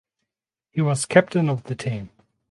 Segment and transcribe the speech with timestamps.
[0.71, 2.09] He was captain of the team.